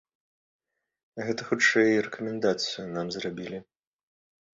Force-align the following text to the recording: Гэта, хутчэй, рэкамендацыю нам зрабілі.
Гэта, 1.27 1.41
хутчэй, 1.49 1.91
рэкамендацыю 2.07 2.87
нам 2.95 3.07
зрабілі. 3.17 3.59